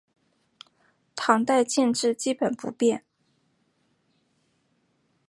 [1.15, 3.05] 唐代建制基本不变。